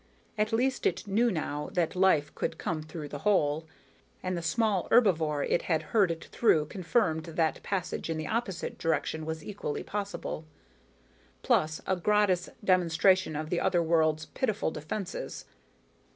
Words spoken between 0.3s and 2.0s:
At least, it knew now that